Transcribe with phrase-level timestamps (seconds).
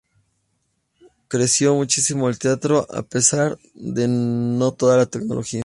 [1.27, 4.07] Creció muchísimo el teatro a pesar de
[4.75, 5.59] toda la tecnología.